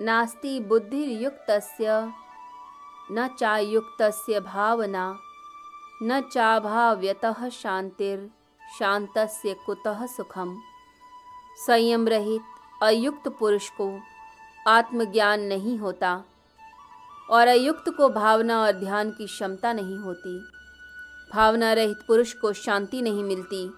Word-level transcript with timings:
नास्ति 0.00 0.60
बुद्धिर्युक्तस्य। 0.60 2.12
न 3.12 3.28
चायुक्तस्य 3.38 4.40
भावना, 4.40 5.18
न 6.02 6.20
चाभाव्यतः 6.20 7.48
शांतिर 7.48 8.30
शांतस्य 8.78 9.56
कुतः 9.66 10.06
सुखम। 10.06 10.60
संयम 11.66 12.08
रहित 12.08 12.42
अयुक्त 12.82 13.28
पुरुष 13.28 13.70
को 13.70 14.00
आत्मज्ञान 14.68 15.40
नहीं 15.40 15.78
होता, 15.78 16.24
और 17.30 17.48
अयुक्त 17.48 17.84
को 17.88 18.08
भावना 18.08 18.62
और 18.62 18.72
ध्यान 18.72 19.10
की 19.10 19.26
क्षमता 19.26 19.72
नहीं 19.72 19.98
होती। 19.98 20.38
भावना 21.32 21.72
रहित 21.72 21.98
पुरुष 22.08 22.32
को 22.32 22.52
शांति 22.52 23.02
नहीं 23.02 23.24
मिलती, 23.24 23.70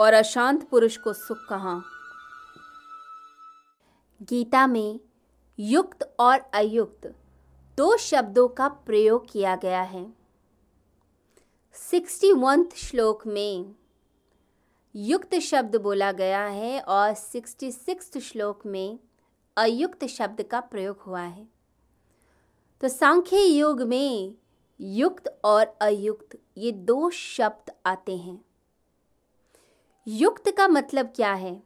और 0.00 0.12
अशांत 0.12 0.68
पुरुष 0.70 0.96
को 0.96 1.12
सुख 1.12 1.38
कहाँ? 1.48 1.84
गीता 4.22 4.66
में 4.66 5.00
युक्त 5.58 6.16
और 6.20 6.38
अयुक्त, 6.38 7.14
दो 7.76 7.96
शब्दों 7.96 8.48
का 8.48 8.68
प्रयोग 8.68 9.30
किया 9.30 9.56
गया 9.56 9.82
है। 9.82 10.12
सिक्सटी 11.72 12.32
वंथ 12.32 12.64
श्लोक 12.76 13.26
में 13.26 13.74
युक्त 14.96 15.34
शब्द 15.34 15.76
बोला 15.76 16.12
गया 16.12 16.46
है 16.46 16.80
और 16.80 17.14
सिक्सटी 17.14 17.72
सिक्स 17.72 18.18
श्लोक 18.18 18.66
में 18.66 18.98
अयुक्त 19.56 20.04
शब्द 20.04 20.42
का 20.42 20.60
प्रयोग 20.60 21.00
हुआ 21.00 21.20
है। 21.20 21.48
तो 22.80 22.88
सांख्य 22.88 23.36
योग 23.36 23.82
में 23.82 24.34
युक्त 24.80 25.40
और 25.44 25.66
अयुक्त, 25.80 26.38
ये 26.58 26.72
दो 26.72 27.10
शब्द 27.10 27.72
आते 27.86 28.16
हैं। 28.16 28.44
युक्त 30.06 30.50
का 30.50 30.68
मतलब 30.68 31.12
क्या 31.16 31.34
है? 31.34 31.62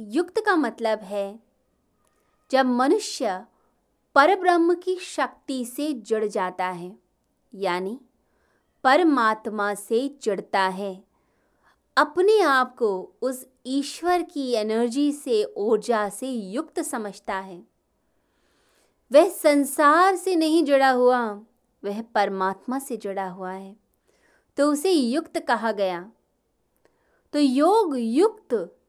युक्त 0.00 0.38
का 0.46 0.56
मतलब 0.56 0.98
है 0.98 1.49
जब 2.50 2.66
मनुष्य 2.66 3.44
परब्रह्म 4.14 4.74
की 4.74 4.96
शक्ति 4.96 5.64
से 5.64 5.92
जुड़ 5.92 6.24
जाता 6.24 6.66
है, 6.66 6.98
यानी 7.54 8.00
परमात्मा 8.84 9.74
से 9.74 10.18
जुड़ता 10.22 10.60
है, 10.60 11.04
अपने 11.96 12.40
आप 12.40 12.76
को 12.76 13.12
उस 13.22 13.46
ईश्वर 13.66 14.22
की 14.22 14.52
एनर्जी 14.52 15.12
से, 15.12 15.44
ऊर्जा 15.44 16.08
से 16.08 16.28
युक्त 16.28 16.80
समझता 16.80 17.34
है। 17.34 17.66
वह 19.12 19.28
संसार 19.28 20.16
से 20.16 20.36
नहीं 20.36 20.64
जुड़ा 20.64 20.90
हुआ, 20.90 21.32
वह 21.84 22.02
परमात्मा 22.02 22.78
से 22.78 22.96
जुड़ा 22.96 23.28
हुआ 23.28 23.52
है। 23.52 23.76
तो 24.56 24.72
उसे 24.72 24.90
युक्त 24.90 25.40
कहा 25.40 25.72
गया। 25.72 26.12
तो 27.32 27.38
योग 27.38 27.98
युक्त 27.98 28.79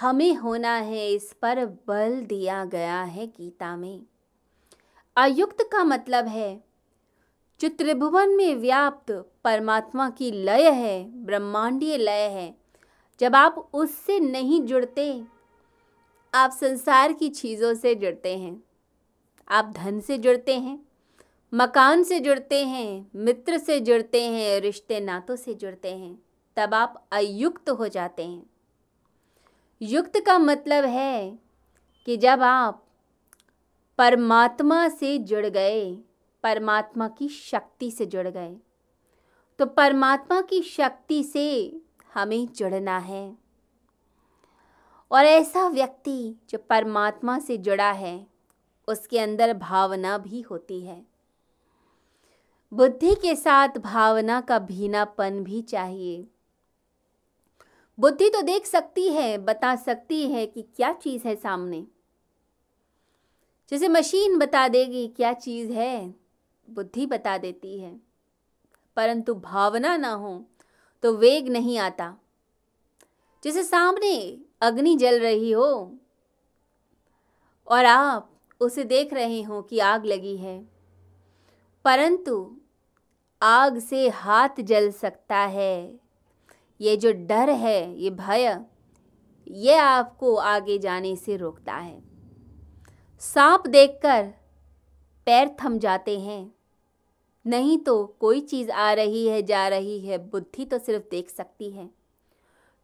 हमें 0.00 0.34
होना 0.34 0.74
है, 0.74 1.12
इस 1.12 1.32
पर 1.42 1.66
बल 1.66 2.20
दिया 2.20 2.64
गया 2.64 3.02
है 3.02 3.26
गीता 3.26 3.76
में। 3.76 4.02
अयुक्त 5.16 5.68
का 5.72 5.84
मतलब 5.84 6.26
है, 6.26 6.64
जो 7.60 7.68
त्रिभुवन 7.68 8.30
में 8.30 8.54
व्याप्त 8.54 9.12
परमात्मा 9.44 10.10
की 10.10 10.30
लय 10.30 10.70
है, 10.70 11.24
ब्रह्मांडीय 11.24 11.96
लय 11.96 12.20
है, 12.20 12.54
जब 13.20 13.36
आप 13.36 13.70
उससे 13.74 14.20
नहीं 14.20 14.62
जुड़ते, 14.62 15.24
आप 16.34 16.50
संसार 16.50 17.12
की 17.12 17.28
चीज़ों 17.28 17.74
से 17.74 17.94
जुड़ते 17.94 18.38
हैं। 18.38 18.62
आप 19.48 19.72
धन 19.76 20.00
से 20.00 20.18
जुड़ते 20.18 20.58
हैं, 20.58 20.86
मकान 21.54 22.02
से 22.02 22.20
जुड़ते 22.20 22.64
हैं, 22.64 23.10
मित्र 23.14 23.58
से 23.58 23.80
जुड़ते 23.80 24.22
हैं, 24.22 24.60
रिश्ते 24.60 25.00
नातों 25.00 25.36
से 25.36 25.54
जुड़ते 25.54 25.94
हैं, 25.94 26.22
तब 26.56 26.74
आप 26.74 27.08
अयुक्त 27.12 27.70
हो 27.70 27.88
जाते 27.88 28.26
हैं। 28.26 28.46
युक्त 29.82 30.12
का 30.26 30.38
मतलब 30.38 30.84
है 30.84 31.38
कि 32.06 32.16
जब 32.16 32.42
आप 32.42 32.86
परमात्मा 33.98 34.88
से 34.88 35.18
जुड़ 35.18 35.46
गए, 35.46 35.94
परमात्मा 36.42 37.08
की 37.08 37.28
शक्ति 37.28 37.90
से 37.90 38.06
जुड़ 38.06 38.28
गए 38.28 38.56
तो 39.58 39.66
परमात्मा 39.66 40.40
की 40.40 40.62
शक्ति 40.62 41.22
से 41.24 41.80
हमें 42.14 42.46
जुड़ना 42.46 42.98
है। 42.98 43.36
और 45.10 45.24
ऐसा 45.24 45.68
व्यक्ति 45.68 46.34
जो 46.50 46.58
परमात्मा 46.58 47.38
से 47.38 47.56
जुड़ा 47.56 47.90
है, 47.92 48.26
उसके 48.88 49.18
अंदर 49.18 49.54
भावना 49.54 50.18
भी 50.18 50.40
होती 50.40 50.80
है। 50.80 51.06
बुद्धि 52.72 53.14
के 53.14 53.34
साथ 53.36 53.78
भावना 53.78 54.40
का 54.40 54.58
भीनापन 54.58 55.44
भी 55.44 55.62
चाहिए। 55.62 56.26
बुद्धि 57.98 58.28
तो 58.30 58.42
देख 58.42 58.66
सकती 58.66 59.08
है, 59.08 59.36
बता 59.38 59.74
सकती 59.76 60.28
है 60.28 60.46
कि 60.46 60.62
क्या 60.76 60.92
चीज़ 60.92 61.26
है 61.28 61.34
सामने। 61.36 61.86
जैसे 63.72 63.88
मशीन 63.88 64.38
बता 64.38 64.66
देगी 64.68 65.06
क्या 65.08 65.32
चीज़ 65.32 65.72
है, 65.72 66.14
बुद्धि 66.68 67.06
बता 67.06 67.38
देती 67.38 67.78
है। 67.78 68.00
परंतु 68.96 69.34
भावना 69.34 69.96
ना 69.96 70.12
हो 70.12 70.44
तो 71.02 71.16
वेग 71.16 71.48
नहीं 71.48 71.78
आता। 71.78 72.14
जैसे 73.44 73.62
सामने 73.64 74.40
अग्नि 74.60 74.96
जल 74.96 75.20
रही 75.20 75.50
हो, 75.52 75.98
और 77.68 77.84
आप 77.84 78.30
उसे 78.60 78.84
देख 78.84 79.12
रहे 79.12 79.42
हो 79.42 79.62
कि 79.62 79.78
आग 79.78 80.04
लगी 80.04 80.36
है, 80.36 80.58
परंतु 81.84 82.56
आग 83.42 83.78
से 83.78 84.08
हाथ 84.08 84.60
जल 84.60 84.90
सकता 84.92 85.36
है। 85.36 86.05
ये 86.80 86.96
जो 86.96 87.12
डर 87.12 87.50
है, 87.50 87.98
ये 87.98 88.10
भय, 88.10 88.60
ये 89.48 89.76
आपको 89.76 90.34
आगे 90.34 90.78
जाने 90.78 91.16
से 91.16 91.36
रोकता 91.36 91.74
है। 91.74 92.02
सांप 93.20 93.66
देखकर 93.66 94.32
पैर 95.26 95.56
थम 95.64 95.78
जाते 95.78 96.20
हैं। 96.20 96.54
नहीं 97.46 97.78
तो 97.78 98.16
कोई 98.20 98.40
चीज़ 98.40 98.70
आ 98.70 98.92
रही 98.92 99.28
है, 99.28 99.42
जा 99.42 99.68
रही 99.68 100.00
है, 100.00 100.18
बुद्धि 100.18 100.64
तो 100.64 100.78
सिर्फ़ 100.78 101.04
देख 101.10 101.30
सकती 101.30 101.70
है। 101.70 101.90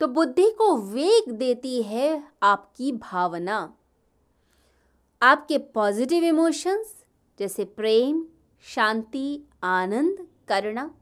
तो 0.00 0.06
बुद्धि 0.06 0.50
को 0.50 0.76
वेग 0.76 1.32
देती 1.32 1.82
है 1.82 2.24
आपकी 2.42 2.92
भावना। 2.92 3.76
आपके 5.22 5.58
पॉजिटिव 5.58 6.24
इमोशंस 6.24 7.04
जैसे 7.38 7.64
प्रेम, 7.64 8.26
शांति, 8.62 9.40
आनंद, 9.62 10.26
करुणा, 10.48 10.94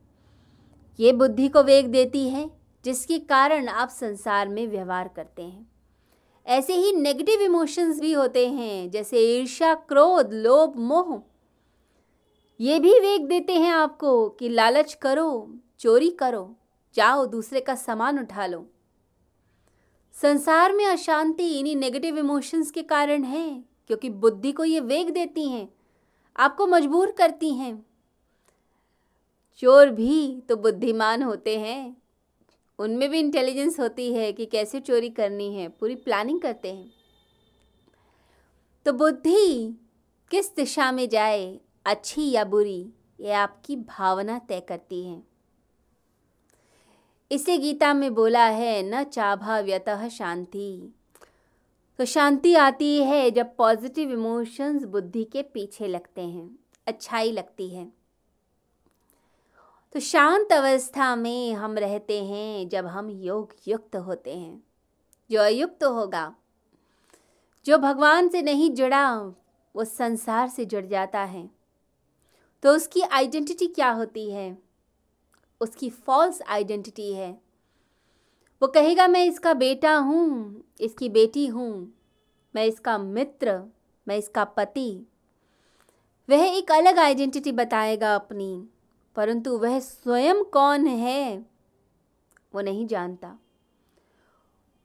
ये 1.01 1.13
बुद्धि 1.13 1.49
को 1.49 1.63
वेग 1.63 1.87
देती 1.87 2.29
है। 2.29 2.60
जिसके 2.85 3.19
कारण 3.19 3.69
आप 3.69 3.89
संसार 3.89 4.49
में 4.49 4.67
व्यवहार 4.67 5.09
करते 5.09 5.43
हैं। 5.43 5.73
ऐसे 6.47 6.75
ही 6.75 6.93
नेगेटिव 6.93 7.41
इमोशंस 7.41 8.01
भी 8.01 8.13
होते 8.13 8.49
हैं, 8.49 8.91
जैसे 8.91 9.19
ईर्ष्या, 9.19 9.75
क्रोध, 9.75 10.33
लोभ, 10.33 10.77
मोह। 10.77 11.23
ये 12.61 12.79
भी 12.79 13.01
वेग 13.01 13.27
देते 13.27 13.55
हैं 13.55 13.73
आपको 13.73 14.29
कि 14.29 14.49
लालच 14.49 14.95
करो, 14.95 15.59
चोरी 15.79 16.11
करो, 16.11 16.57
जाओ 16.95 17.27
दूसरे 17.27 17.61
का 17.61 17.75
सामान 17.75 18.19
उठा 18.19 18.47
लो। 18.47 18.67
संसार 20.13 20.73
में 20.73 20.87
अशांति 20.87 21.59
इन्हीं 21.59 21.77
नेगेटिव 21.77 22.19
इमोशंस 22.19 22.71
के 22.71 22.83
कारण 22.83 23.23
है, 23.23 23.65
क्योंकि 23.87 24.11
बुद्धि 24.11 24.53
को 24.53 24.65
ये 24.65 24.81
वेग 24.81 25.11
देती 25.11 25.49
हैं, 25.49 25.75
आपको 26.37 26.67
मजबूर 26.67 27.11
करती 27.11 27.55
हैं। 27.55 27.87
चोर 29.57 29.91
भी 29.91 30.43
तो 30.49 30.57
बुद्धिमान 30.57 31.23
होते 31.23 31.59
हैं। 31.59 32.00
उनमें 32.81 33.11
भी 33.11 33.19
इंटेलिजेंस 33.19 33.81
होती 33.81 34.13
है 34.13 34.33
कि 34.33 34.47
कैसे 34.47 34.81
चोरी 34.81 35.11
करनी 35.11 35.55
है, 35.55 35.69
पूरी 35.69 35.95
प्लानिंग 35.95 36.41
करते 36.41 36.75
हैं। 36.75 36.93
तो 38.87 38.93
बुद्धि 38.93 39.75
किस 40.31 40.57
दिशा 40.57 40.93
में 40.93 41.09
जाए, 41.09 41.61
अच्छी 41.85 42.31
या 42.31 42.45
बुरी, 42.45 42.93
ये 43.21 43.33
आपकी 43.33 43.77
भावना 43.77 44.39
तय 44.39 44.61
करती 44.61 45.05
है। 45.05 45.23
इसे 47.33 47.59
गीता 47.59 47.95
में 47.95 48.15
बोला 48.15 48.47
है, 48.47 48.83
न 48.83 49.05
चाभा 49.05 49.61
व्यत 49.61 50.09
शांति। 50.13 50.95
तो 51.99 52.05
शांति 52.05 52.55
आती 52.55 53.03
है 53.03 53.31
जब 53.31 53.57
पॉजिटिव 53.57 54.13
इमोशंस 54.13 54.85
बुद्धि 54.85 55.25
के 55.25 55.43
पीछे 55.43 55.89
लगते 55.89 56.21
हैं, 56.21 56.59
अच्छाई 56.87 57.33
लगती 57.33 57.69
है। 57.69 58.00
तो 59.93 60.01
शांत 60.01 60.53
अवस्था 60.53 61.17
में 61.17 61.53
हम 61.53 61.79
रहते 61.79 62.25
हैं 62.25 62.69
जब 62.69 62.87
हम 62.87 63.11
योग 63.11 63.55
युक्त 63.69 63.97
होते 63.97 64.35
हैं। 64.35 64.63
जो 65.31 65.41
अयुक्त 65.41 65.85
होगा, 65.85 66.35
जो 67.67 67.79
भगवान 67.79 68.29
से 68.29 68.43
नहीं 68.43 68.71
जुड़ा, 68.71 69.17
वो 69.77 69.85
संसार 69.85 70.49
से 70.49 70.65
जुड़ 70.65 70.87
जाता 70.87 71.21
है। 71.21 71.51
तो 72.63 72.75
उसकी 72.75 73.01
आइडेंटिटी 73.01 73.67
क्या 73.67 73.91
होती 73.91 74.31
है? 74.31 74.59
उसकी 75.61 75.91
फॉल्स 75.91 76.43
आइडेंटिटी 76.43 77.13
है। 77.13 77.41
वो 78.63 78.69
कहेगा, 78.69 79.09
मैं 79.09 79.25
इसका 79.25 79.55
बेटा 79.55 79.97
हूँ, 79.97 80.65
इसकी 80.81 81.09
बेटी 81.09 81.47
हूँ, 81.47 81.95
मैं 82.55 82.65
इसका 82.65 82.99
मित्र, 82.99 83.63
मैं 84.09 84.17
इसका 84.17 84.45
पति। 84.45 85.07
वह 86.29 86.57
एक 86.57 86.73
अलग 86.73 86.99
आइडेंटिटी 86.99 87.53
बताएगा 87.53 88.15
अपनी। 88.15 88.69
परंतु 89.17 89.59
वह 89.59 89.81
स्वयं 89.81 90.45
कौन 90.45 90.87
है? 90.87 91.47
वो 92.55 92.61
नहीं 92.61 92.87
जानता। 92.87 93.39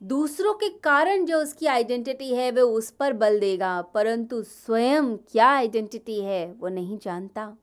दूसरों 0.04 0.54
के 0.54 0.70
कारण 0.70 1.26
जो 1.26 1.42
उसकी 1.42 1.66
आइडेंटिटी 1.66 2.34
है, 2.34 2.52
वह 2.52 2.62
उस 2.62 2.92
पर 2.92 3.14
बल 3.14 3.40
देगा, 3.40 3.82
परंतु 3.82 4.44
स्वयं 4.44 5.18
क्या 5.18 5.48
आइडेंटिटी 5.48 6.22
है, 6.22 6.52
वो 6.52 6.68
नहीं 6.68 6.98
जानता। 6.98 7.58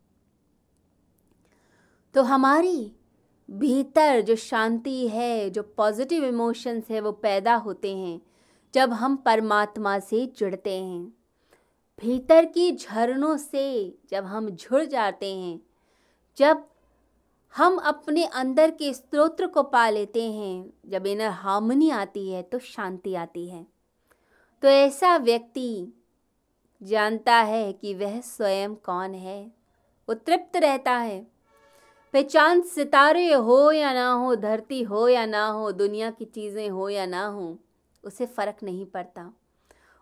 तो 2.14 2.23
हमारी 2.23 2.93
भीतर 3.50 4.20
जो 4.20 4.37
शांति 4.37 5.09
है, 5.09 5.50
जो 5.50 5.62
पॉजिटिव 5.62 6.25
इमोशंस 6.25 6.85
है, 6.91 7.00
वो 7.00 7.12
पैदा 7.12 7.55
होते 7.55 7.97
हैं, 7.97 8.20
जब 8.75 8.93
हम 8.93 9.17
परमात्मा 9.17 9.99
से 9.99 10.26
जुड़ते 10.26 10.79
हैं। 10.82 11.05
भीतर 12.00 12.44
की 12.44 12.76
झरनों 12.76 13.37
से 13.37 13.99
जब 14.11 14.25
हम 14.25 14.50
जुड़ 14.50 14.85
जाते 14.85 15.35
हैं 15.35 15.61
जब 16.38 16.64
हम 17.56 17.76
अपने 17.76 18.25
अंदर 18.25 18.70
के 18.70 18.94
स्त्रोत्र 18.94 19.46
को 19.46 19.62
पा 19.62 19.90
लेते 19.90 20.32
हैं, 20.32 20.73
जब 20.87 21.06
इनर 21.06 21.29
हार्मनी 21.29 21.90
आती 21.90 22.31
है 22.31 22.43
तो 22.43 22.58
शांति 22.58 23.14
आती 23.14 23.49
है। 23.49 23.67
तो 24.62 24.69
ऐसा 24.69 25.17
व्यक्ति 25.17 25.93
जानता 26.82 27.34
है 27.34 27.73
कि 27.73 27.94
वह 27.94 28.20
स्वयं 28.20 28.75
कौन 28.75 29.14
है। 29.14 29.52
वो 30.08 30.14
तृप्त 30.14 30.56
रहता 30.56 30.93
है। 30.93 31.26
पहचान 32.12 32.62
सितारे 32.62 33.32
हो 33.32 33.73
या 33.73 33.93
ना 33.93 34.12
हो, 34.12 34.37
धरती 34.37 34.82
हो 34.82 35.08
या 35.08 35.26
ना 35.26 35.46
हो, 35.46 35.73
दुनिया 35.73 36.11
की 36.11 36.25
चीज़ें 36.25 36.70
हो 36.70 36.88
या 36.88 37.06
ना 37.06 37.26
हो, 37.26 37.58
उसे 38.05 38.26
फ़र्क 38.26 38.56
नहीं 38.62 38.87
पड़ता। 38.87 39.32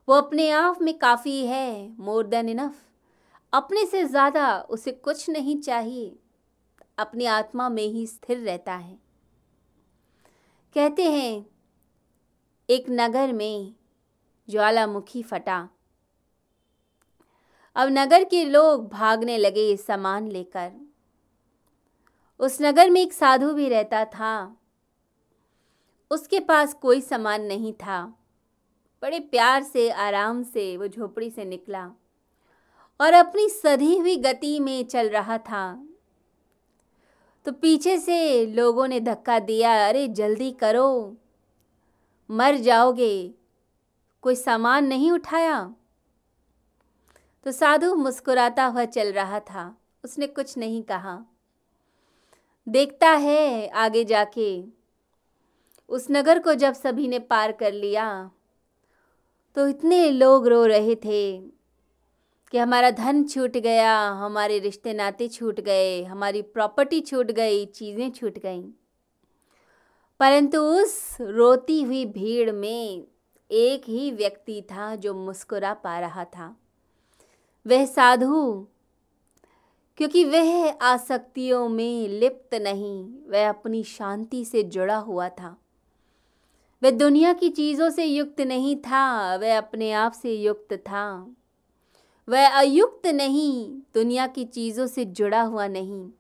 वो 0.09 0.15
अपने 0.15 0.51
आप 0.51 0.83
में 0.83 0.99
काफ़ी 0.99 1.47
है 1.47 1.97
मोर 1.99 2.27
देन 2.27 2.49
इनफ 2.49 2.90
अपने 3.53 3.87
से 3.87 4.05
ज़्यादा 4.05 4.61
उसे 4.61 4.93
कुछ 4.93 5.31
नहीं 5.31 5.61
चाहिए। 5.61 6.17
अपनी 6.99 7.27
आत्मा 7.27 7.69
में 7.69 7.83
ही 7.83 8.07
स्थिर 8.07 8.39
रहता 8.39 8.75
है। 8.75 8.99
कहते 10.75 11.05
हैं, 11.05 11.47
एक 12.69 12.87
नगर 12.91 13.33
में 13.33 13.75
ज्वालामुखी 14.49 15.23
फटा। 15.23 15.69
अब 17.77 17.89
नगर 17.89 18.25
के 18.25 18.45
लोग 18.45 18.89
भागने 18.89 19.39
लगे 19.39 19.77
सामान 19.77 20.29
लेकर। 20.29 20.73
उस 22.41 22.59
नगर 22.63 22.91
में 22.91 23.01
एक 23.01 23.13
साधु 23.13 23.53
भी 23.53 23.69
रहता 23.69 24.05
था। 24.05 24.57
उसके 26.11 26.41
पास 26.41 26.75
कोई 26.75 27.01
सामान 27.01 27.43
नहीं 27.43 27.73
था। 27.73 28.17
बड़े 29.03 29.21
प्यार 29.21 29.63
से, 29.63 29.91
आराम 29.91 30.43
से 30.43 30.77
वो 30.77 30.89
झोपड़ी 30.89 31.31
से 31.31 31.45
निकला। 31.45 31.91
और 33.01 33.13
अपनी 33.13 33.49
सधी 33.49 33.99
हुई 33.99 34.17
गति 34.17 34.61
में 34.61 34.85
चल 34.85 35.09
रहा 35.09 35.39
था। 35.39 35.87
तो 37.45 37.53
पीछे 37.53 37.99
से 37.99 38.47
लोगों 38.47 38.89
ने 38.89 39.01
धक्का 39.01 39.39
दिया, 39.39 39.89
अरे, 39.89 40.09
जल्दी 40.09 40.53
करो। 40.53 41.17
मर 42.31 42.57
जाओगे। 42.57 43.35
कोई 44.23 44.35
सामान 44.35 44.87
नहीं 44.87 45.13
उठाया? 45.13 45.75
तो 47.45 47.53
साधु 47.53 47.95
मुस्कुराता 47.95 48.65
हुआ 48.65 48.85
चल 48.85 49.13
रहा 49.13 49.41
था। 49.41 49.79
उसने 50.05 50.27
कुछ 50.27 50.59
नहीं 50.59 50.83
कहा। 50.83 51.25
देखता 52.69 53.11
है 53.11 53.69
आगे 53.69 54.05
जाके। 54.05 54.65
उस 55.89 56.07
नगर 56.11 56.39
को 56.39 56.55
जब 56.55 56.73
सभी 56.73 57.09
ने 57.09 57.19
पार 57.19 57.53
कर 57.53 57.73
लिया 57.73 58.31
तो 59.55 59.69
इतने 59.69 60.11
लोग 60.11 60.47
रो 60.47 60.67
रहे 60.67 60.95
थे। 60.95 61.60
कि 62.53 62.59
हमारा 62.59 62.91
धन 62.91 63.25
छूट 63.25 63.57
गया, 63.57 64.09
हमारे 64.09 64.59
रिश्ते 64.59 64.93
नाते 64.93 65.29
छूट 65.29 65.61
गए, 65.61 66.05
हमारी 66.05 66.43
प्रॉपर्टी 66.43 67.01
छूट 67.01 67.27
गई, 67.27 67.67
चीज़ें 67.67 68.11
छूट 68.11 68.39
गईं। 68.39 68.65
परंतु 70.21 70.59
उस 70.59 71.17
रोती 71.21 71.83
हुई 71.83 72.05
भीड़ 72.05 72.53
में 72.53 73.07
एक 73.51 73.83
ही 73.89 74.11
व्यक्ति 74.11 74.63
था 74.63 74.95
जो 74.95 75.15
मुस्कुरा 75.15 75.75
पा 75.75 76.01
रहा 76.01 76.25
था। 76.25 76.57
वह 77.67 77.87
साधु, 77.87 78.67
क्योंकि 79.97 80.25
वह 80.25 80.73
आसक्तियों 80.73 81.69
में 81.69 82.09
लिप्त 82.09 82.55
नहीं, 82.55 83.09
वह 83.29 83.49
अपनी 83.49 83.85
शांति 83.85 84.45
से 84.45 84.63
जुड़ा 84.63 84.97
हुआ 84.97 85.29
था। 85.29 85.57
वह 86.83 86.91
दुनिया 86.91 87.33
की 87.33 87.49
चीज़ों 87.49 87.91
से 87.91 88.05
युक्त 88.05 88.41
नहीं 88.41 88.77
था, 88.77 89.37
वह 89.37 89.59
अपने 89.59 89.93
आप 89.93 90.13
से 90.13 90.35
युक्त 90.35 90.75
था। 90.75 91.35
वह 92.31 92.49
अयुक्त 92.49 93.07
नहीं, 93.07 93.71
दुनिया 93.95 94.27
की 94.27 94.45
चीज़ों 94.45 94.87
से 94.87 95.05
जुड़ा 95.05 95.43
हुआ 95.43 95.67
नहीं। 95.67 96.11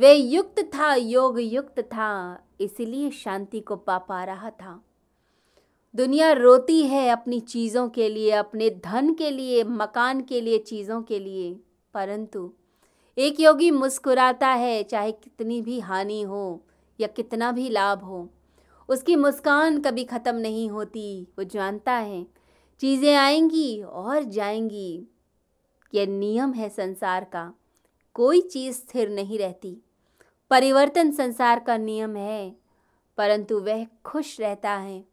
वह 0.00 0.12
युक्त 0.12 0.70
था, 0.74 0.94
योग 0.94 1.40
युक्त 1.40 1.80
था, 1.80 2.42
इसलिए 2.60 3.10
शांति 3.10 3.60
को 3.60 3.76
पा 3.76 3.98
पा 3.98 4.24
रहा 4.24 4.50
था। 4.50 4.84
दुनिया 5.96 6.32
रोती 6.32 6.82
है 6.82 7.08
अपनी 7.08 7.40
चीज़ों 7.40 7.88
के 7.88 8.08
लिए, 8.08 8.30
अपने 8.30 8.70
धन 8.70 9.14
के 9.14 9.30
लिए, 9.30 9.64
मकान 9.64 10.20
के 10.20 10.40
लिए, 10.40 10.58
चीज़ों 10.58 11.02
के 11.02 11.18
लिए। 11.18 11.60
परंतु 11.94 12.52
एक 13.18 13.40
योगी 13.40 13.70
मुस्कुराता 13.70 14.48
है, 14.48 14.82
चाहे 14.82 15.12
कितनी 15.12 15.62
भी 15.62 15.80
हानि 15.80 16.22
हो 16.22 16.62
या 17.00 17.06
कितना 17.06 17.52
भी 17.52 17.68
लाभ 17.68 18.02
हो, 18.02 18.30
उसकी 18.88 19.16
मुस्कान 19.16 19.80
कभी 19.80 20.04
ख़त्म 20.04 20.34
नहीं 20.34 20.70
होती। 20.70 21.28
वो 21.38 21.44
जानता 21.44 21.92
है, 21.92 22.26
चीज़ें 22.80 23.14
आएँगी 23.14 23.82
और 23.82 24.22
जाएँगी। 24.22 25.08
यह 25.94 26.06
नियम 26.06 26.52
है 26.52 26.68
संसार 26.68 27.24
का। 27.24 27.54
कोई 28.14 28.40
चीज़ 28.40 28.76
स्थिर 28.76 29.08
नहीं 29.08 29.38
रहती। 29.38 29.78
परिवर्तन 30.50 31.10
संसार 31.10 31.60
का 31.60 31.76
नियम 31.76 32.16
है, 32.16 32.56
परंतु 33.16 33.60
वह 33.60 33.86
खुश 34.04 34.40
रहता 34.40 34.70
है। 34.70 35.04